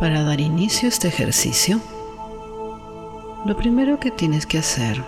Para 0.00 0.24
dar 0.24 0.40
inicio 0.40 0.86
a 0.86 0.88
este 0.88 1.08
ejercicio, 1.08 1.78
lo 3.44 3.54
primero 3.54 4.00
que 4.00 4.10
tienes 4.10 4.46
que 4.46 4.56
hacer 4.56 5.04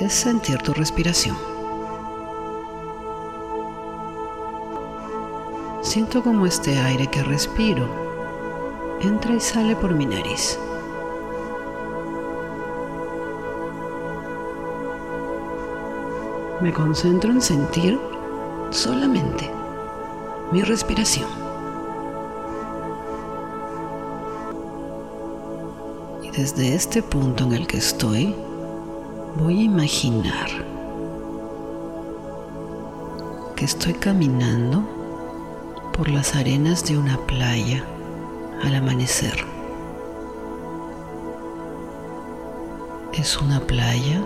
es 0.00 0.10
sentir 0.10 0.56
tu 0.62 0.72
respiración. 0.72 1.36
Siento 5.82 6.22
como 6.22 6.46
este 6.46 6.78
aire 6.78 7.06
que 7.08 7.22
respiro 7.22 7.86
entra 9.02 9.34
y 9.34 9.40
sale 9.40 9.76
por 9.76 9.94
mi 9.94 10.06
nariz. 10.06 10.58
Me 16.62 16.72
concentro 16.72 17.30
en 17.30 17.42
sentir 17.42 18.00
solamente 18.70 19.50
mi 20.52 20.62
respiración. 20.62 21.43
Desde 26.36 26.74
este 26.74 27.00
punto 27.00 27.44
en 27.44 27.52
el 27.52 27.66
que 27.68 27.76
estoy, 27.76 28.34
voy 29.36 29.60
a 29.60 29.62
imaginar 29.62 30.48
que 33.54 33.64
estoy 33.64 33.94
caminando 33.94 34.82
por 35.96 36.08
las 36.08 36.34
arenas 36.34 36.84
de 36.86 36.98
una 36.98 37.18
playa 37.18 37.84
al 38.64 38.74
amanecer. 38.74 39.44
Es 43.12 43.40
una 43.40 43.60
playa 43.60 44.20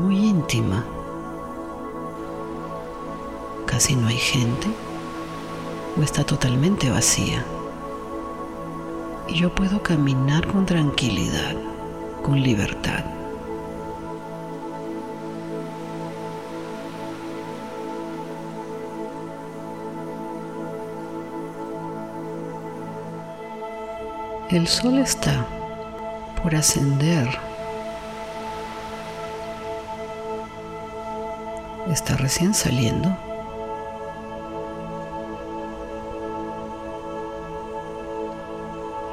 muy 0.00 0.16
íntima. 0.16 0.84
Casi 3.66 3.94
no 3.94 4.08
hay 4.08 4.16
gente 4.16 4.66
o 5.96 6.02
está 6.02 6.24
totalmente 6.24 6.90
vacía. 6.90 7.44
Yo 9.28 9.54
puedo 9.54 9.82
caminar 9.82 10.46
con 10.46 10.66
tranquilidad, 10.66 11.54
con 12.22 12.42
libertad. 12.42 13.04
El 24.50 24.68
sol 24.68 24.98
está 24.98 25.46
por 26.42 26.54
ascender. 26.54 27.26
Está 31.90 32.16
recién 32.16 32.52
saliendo. 32.52 33.31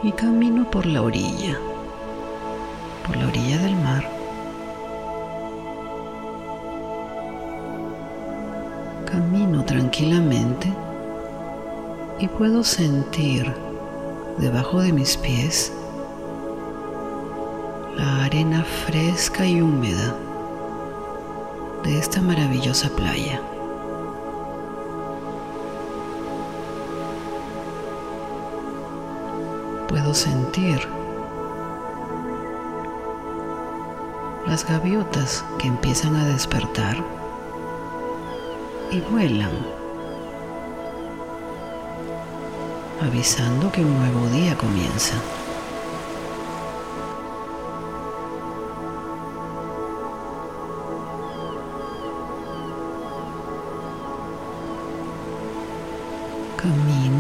Y 0.02 0.14
camino 0.14 0.70
por 0.72 0.86
la 0.86 1.02
orilla, 1.02 1.58
por 3.06 3.18
la 3.18 3.28
orilla 3.28 3.58
del 3.58 3.76
mar. 3.76 4.10
Camino 9.06 9.66
tranquilamente 9.66 10.74
y 12.20 12.28
puedo 12.28 12.64
sentir 12.64 13.54
debajo 14.38 14.82
de 14.82 14.94
mis 14.94 15.18
pies 15.18 15.74
la 17.98 18.24
arena 18.24 18.64
fresca 18.64 19.46
y 19.46 19.62
húmeda 19.62 20.16
de 21.84 21.98
esta 21.98 22.22
maravillosa 22.22 22.90
playa. 22.90 23.42
Puedo 30.00 30.14
sentir 30.14 30.80
las 34.48 34.66
gaviotas 34.66 35.44
que 35.60 35.68
empiezan 35.68 36.16
a 36.16 36.26
despertar 36.26 36.96
y 38.92 39.02
vuelan 39.02 39.52
avisando 43.02 43.70
que 43.74 43.82
un 43.82 43.94
nuevo 43.98 44.26
día 44.30 44.56
comienza. 44.56 45.16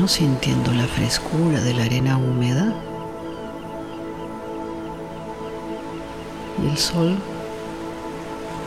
Sintiendo 0.09 0.73
la 0.73 0.87
frescura 0.87 1.61
de 1.61 1.71
la 1.71 1.83
arena 1.83 2.17
húmeda 2.17 2.73
y 6.63 6.67
el 6.67 6.77
sol 6.79 7.15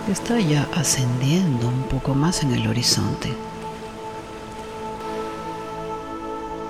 está 0.08 0.38
ya 0.38 0.68
ascendiendo 0.72 1.66
un 1.66 1.82
poco 1.82 2.14
más 2.14 2.44
en 2.44 2.52
el 2.52 2.68
horizonte. 2.68 3.34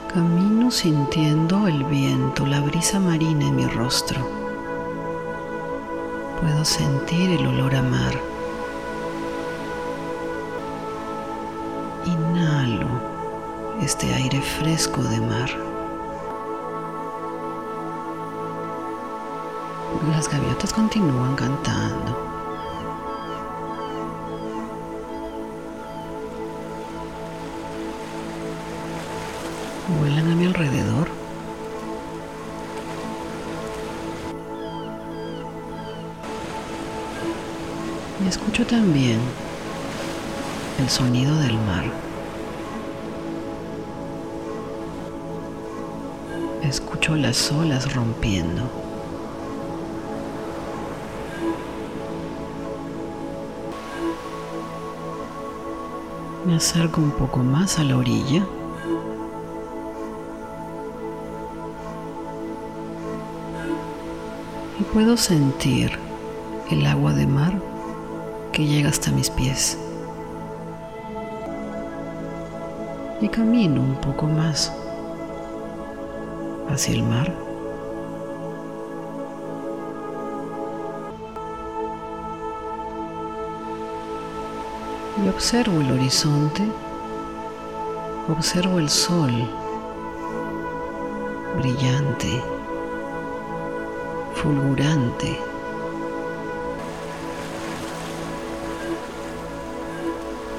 Camino 0.09 0.71
sintiendo 0.71 1.69
el 1.69 1.84
viento, 1.84 2.47
la 2.47 2.60
brisa 2.60 2.99
marina 2.99 3.49
en 3.49 3.56
mi 3.56 3.66
rostro. 3.66 4.27
Puedo 6.41 6.65
sentir 6.65 7.31
el 7.31 7.47
olor 7.47 7.75
a 7.75 7.83
mar. 7.83 8.19
Inhalo 12.06 13.11
este 13.81 14.12
aire 14.12 14.41
fresco 14.41 15.03
de 15.03 15.21
mar. 15.21 15.50
Las 20.10 20.28
gaviotas 20.28 20.72
continúan 20.72 21.34
cantando. 21.37 22.33
vuelan 29.99 30.31
a 30.31 30.34
mi 30.34 30.47
alrededor. 30.47 31.09
Y 38.25 38.28
escucho 38.28 38.66
también 38.66 39.19
el 40.78 40.89
sonido 40.89 41.37
del 41.39 41.54
mar. 41.54 42.11
Las 47.10 47.52
olas 47.52 47.94
rompiendo. 47.94 48.62
Me 56.46 56.56
acerco 56.56 57.02
un 57.02 57.10
poco 57.10 57.41
más 57.41 57.78
a 57.78 57.84
la 57.84 57.98
orilla. 57.98 58.46
y 64.80 64.84
puedo 64.84 65.18
sentir 65.18 65.92
el 66.70 66.86
agua 66.86 67.12
de 67.12 67.26
mar 67.26 67.52
que 68.52 68.66
llega 68.66 68.88
hasta 68.88 69.10
mis 69.10 69.28
pies. 69.28 69.78
Y 73.20 73.28
camino 73.28 73.82
un 73.82 73.96
poco 73.96 74.26
más 74.26 74.72
hacia 76.68 76.94
el 76.94 77.02
mar. 77.02 77.32
Y 85.24 85.28
observo 85.28 85.80
el 85.80 85.92
horizonte, 85.92 86.66
observo 88.28 88.78
el 88.78 88.88
sol 88.88 89.30
brillante 91.59 92.42
fulgurante. 94.42 95.38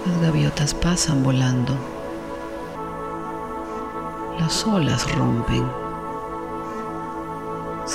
Las 0.05 0.21
gaviotas 0.21 0.73
pasan 0.73 1.21
volando. 1.23 1.75
Las 4.39 4.65
olas 4.65 5.13
rompen, 5.15 5.65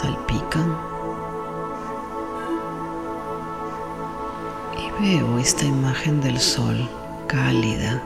salpican. 0.01 0.77
Y 4.77 5.03
veo 5.03 5.39
esta 5.39 5.65
imagen 5.65 6.21
del 6.21 6.39
sol 6.39 6.89
cálida. 7.27 8.03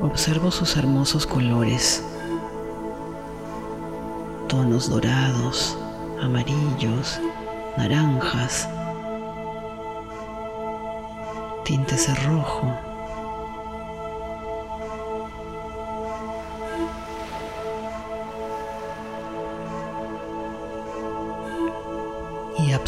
Observo 0.00 0.50
sus 0.50 0.76
hermosos 0.76 1.26
colores 1.26 2.02
tonos 4.48 4.88
dorados, 4.88 5.76
amarillos, 6.22 7.20
naranjas, 7.76 8.66
tintes 11.64 12.06
de 12.06 12.14
rojo. 12.24 12.87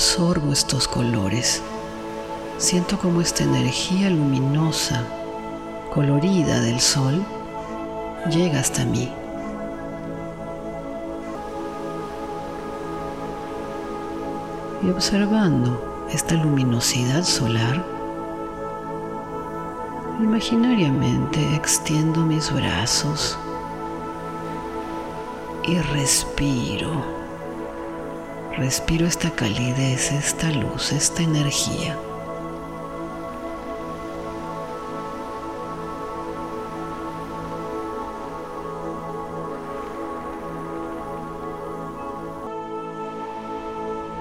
Absorbo 0.01 0.51
estos 0.51 0.89
colores. 0.89 1.63
Siento 2.57 2.99
como 2.99 3.21
esta 3.21 3.45
energía 3.45 4.09
luminosa, 4.09 5.05
colorida 5.93 6.59
del 6.61 6.81
sol, 6.81 7.23
llega 8.31 8.61
hasta 8.61 8.87
mí. 8.87 9.13
Y 14.83 14.89
observando 14.89 16.07
esta 16.11 16.35
luminosidad 16.35 17.23
solar, 17.23 17.85
imaginariamente 20.19 21.55
extiendo 21.55 22.25
mis 22.25 22.51
brazos 22.51 23.39
y 25.65 25.77
respiro. 25.77 27.20
Respiro 28.57 29.07
esta 29.07 29.31
calidez, 29.31 30.11
esta 30.11 30.51
luz, 30.51 30.93
esta 30.93 31.23
energía. 31.23 31.97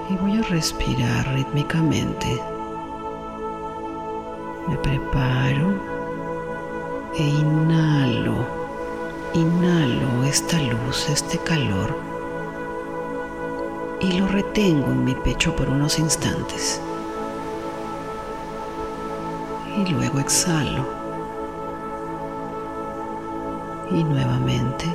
Y 0.08 0.16
voy 0.16 0.38
a 0.38 0.42
respirar 0.42 1.34
rítmicamente. 1.34 2.40
Me 4.68 4.76
preparo 4.76 5.74
e 7.18 7.22
inhalo, 7.22 8.46
inhalo 9.34 10.24
esta 10.24 10.56
luz, 10.62 11.08
este 11.10 11.36
calor 11.38 12.09
y 14.00 14.12
lo 14.12 14.26
retengo 14.26 14.86
en 14.86 15.04
mi 15.04 15.14
pecho 15.14 15.54
por 15.54 15.68
unos 15.68 15.98
instantes. 15.98 16.80
Y 19.76 19.90
luego 19.90 20.18
exhalo. 20.18 20.86
Y 23.90 24.02
nuevamente 24.02 24.86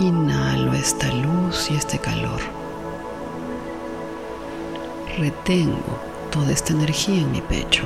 inhalo 0.00 0.72
esta 0.72 1.12
luz 1.12 1.70
y 1.70 1.74
este 1.74 1.98
calor. 1.98 2.40
Retengo 5.18 5.98
toda 6.30 6.52
esta 6.52 6.72
energía 6.72 7.20
en 7.20 7.30
mi 7.30 7.40
pecho. 7.42 7.84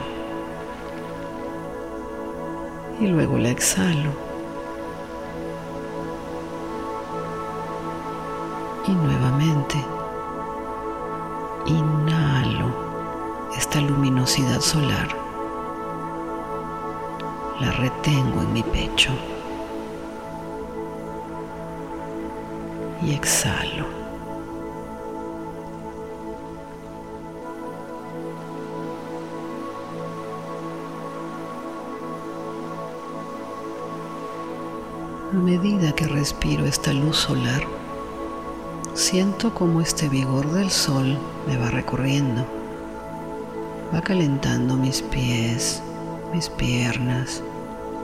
Y 3.01 3.07
luego 3.09 3.39
la 3.39 3.51
exhalo. 3.51 4.11
Y 8.87 8.93
nuevamente 8.93 9.83
Inhalo 11.67 12.75
esta 13.57 13.81
luminosidad 13.81 14.61
solar. 14.61 15.09
La 17.61 17.71
retengo 17.71 18.43
en 18.43 18.53
mi 18.53 18.63
pecho. 18.65 19.13
Y 23.01 23.15
exhalo. 23.15 23.87
A 35.33 35.35
medida 35.35 35.93
que 35.95 36.07
respiro 36.09 36.67
esta 36.67 36.93
luz 36.93 37.17
solar, 37.17 37.63
Siento 38.95 39.55
como 39.55 39.81
este 39.81 40.11
vigor 40.11 40.53
del 40.53 40.71
sol 40.71 41.19
me 41.47 41.57
va 41.57 41.71
recorriendo, 41.71 42.45
va 43.93 44.03
calentando 44.03 44.77
mis 44.77 45.01
pies, 45.01 45.83
mis 46.35 46.51
piernas, 46.51 47.43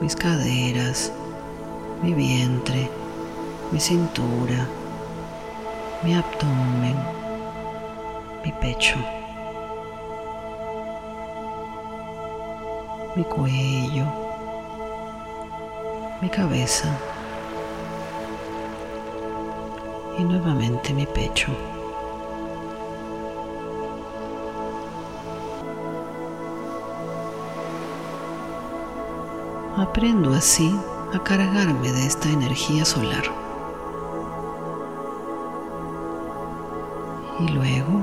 mis 0.01 0.15
caderas, 0.15 1.11
mi 2.01 2.15
vientre, 2.15 2.89
mi 3.71 3.79
cintura, 3.79 4.67
mi 6.01 6.15
abdomen, 6.15 6.95
mi 8.43 8.51
pecho, 8.53 8.97
mi 13.15 13.23
cuello, 13.25 14.05
mi 16.19 16.29
cabeza 16.29 16.97
y 20.19 20.23
nuevamente 20.23 20.93
mi 20.93 21.05
pecho. 21.05 21.47
Aprendo 29.77 30.33
así 30.33 30.75
a 31.13 31.23
cargarme 31.23 31.91
de 31.93 32.05
esta 32.05 32.29
energía 32.29 32.83
solar. 32.83 33.23
Y 37.39 37.47
luego 37.47 38.01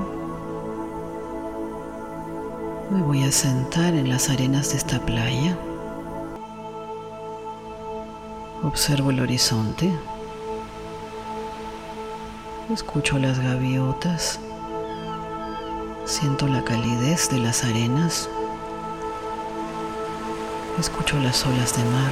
me 2.89 3.03
voy 3.03 3.23
a 3.23 3.31
sentar 3.31 3.93
en 3.93 4.09
las 4.09 4.29
arenas 4.29 4.71
de 4.71 4.77
esta 4.77 4.99
playa. 4.99 5.55
Observo 8.63 9.11
el 9.11 9.19
horizonte. 9.19 9.93
Escucho 12.73 13.17
las 13.17 13.39
gaviotas, 13.39 14.41
siento 16.03 16.47
la 16.47 16.65
calidez 16.65 17.29
de 17.29 17.39
las 17.39 17.63
arenas, 17.63 18.29
escucho 20.77 21.17
las 21.19 21.45
olas 21.45 21.77
de 21.77 21.83
mar, 21.85 22.11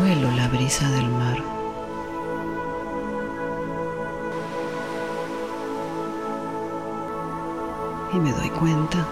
huelo 0.00 0.30
la 0.34 0.48
brisa 0.48 0.88
del 0.92 1.10
mar. 1.10 1.36
Y 8.14 8.18
me 8.18 8.32
doy 8.32 8.48
cuenta 8.48 9.06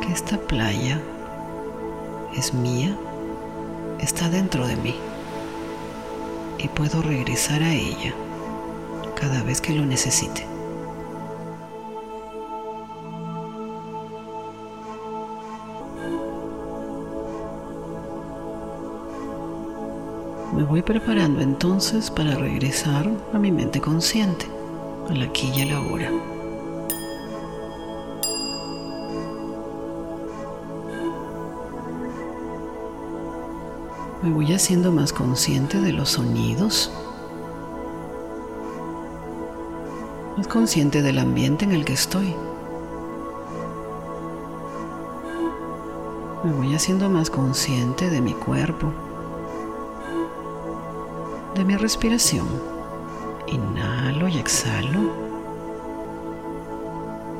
que 0.00 0.12
esta 0.14 0.38
playa 0.38 0.98
es 2.34 2.54
mía, 2.54 2.96
está 3.98 4.30
dentro 4.30 4.66
de 4.66 4.76
mí 4.76 4.94
puedo 6.68 7.02
regresar 7.02 7.62
a 7.62 7.72
ella 7.72 8.14
cada 9.14 9.42
vez 9.42 9.60
que 9.60 9.74
lo 9.74 9.84
necesite. 9.84 10.46
Me 20.54 20.62
voy 20.62 20.80
preparando 20.82 21.42
entonces 21.42 22.10
para 22.10 22.34
regresar 22.34 23.10
a 23.32 23.38
mi 23.38 23.52
mente 23.52 23.80
consciente, 23.80 24.46
a 25.10 25.24
aquí 25.24 25.50
y 25.54 25.62
a 25.62 25.66
la 25.66 25.80
hora. 25.80 26.35
Me 34.26 34.32
voy 34.32 34.52
haciendo 34.52 34.90
más 34.90 35.12
consciente 35.12 35.80
de 35.80 35.92
los 35.92 36.08
sonidos, 36.10 36.90
más 40.36 40.48
consciente 40.48 41.00
del 41.00 41.20
ambiente 41.20 41.64
en 41.64 41.70
el 41.70 41.84
que 41.84 41.92
estoy. 41.92 42.34
Me 46.42 46.52
voy 46.52 46.74
haciendo 46.74 47.08
más 47.08 47.30
consciente 47.30 48.10
de 48.10 48.20
mi 48.20 48.32
cuerpo, 48.32 48.90
de 51.54 51.64
mi 51.64 51.76
respiración. 51.76 52.48
Inhalo 53.46 54.26
y 54.26 54.38
exhalo. 54.38 55.02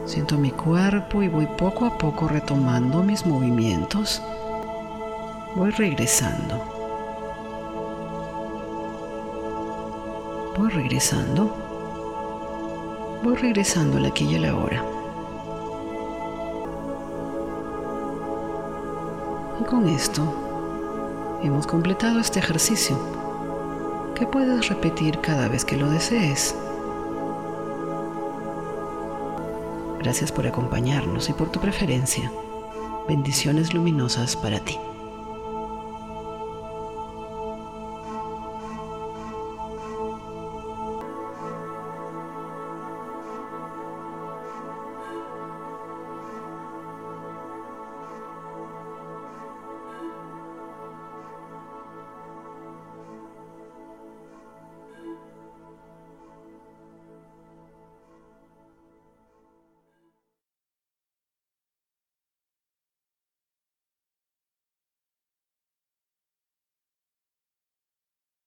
Siento 0.05 0.39
mi 0.39 0.53
cuerpo 0.53 1.21
y 1.21 1.27
voy 1.27 1.49
poco 1.59 1.85
a 1.85 1.99
poco 1.99 2.29
retomando 2.29 3.03
mis 3.03 3.27
movimientos. 3.27 4.23
Voy 5.57 5.71
regresando. 5.71 6.76
Voy 10.57 10.71
regresando. 10.71 11.55
Voy 13.23 13.37
regresando 13.37 13.99
a 13.99 14.01
la 14.01 14.09
aquí 14.09 14.25
y 14.25 14.37
a 14.37 14.41
la 14.41 14.57
hora. 14.57 14.83
Y 19.61 19.65
con 19.65 19.87
esto 19.87 20.23
hemos 21.43 21.67
completado 21.67 22.21
este 22.21 22.39
ejercicio 22.39 22.99
que 24.15 24.27
puedes 24.27 24.71
repetir 24.71 25.21
cada 25.21 25.49
vez 25.49 25.63
que 25.63 25.77
lo 25.77 25.91
desees. 25.91 26.55
Gracias 29.99 30.33
por 30.33 30.47
acompañarnos 30.47 31.29
y 31.29 31.35
por 31.35 31.51
tu 31.51 31.61
preferencia. 31.61 32.33
Bendiciones 33.07 33.75
luminosas 33.75 34.37
para 34.37 34.61
ti. 34.61 34.79